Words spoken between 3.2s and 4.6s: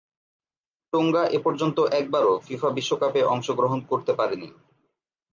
অংশগ্রহণ করতে পারেনি।